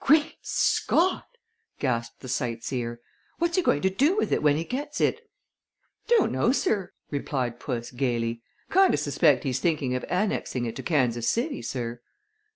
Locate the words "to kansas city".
10.77-11.61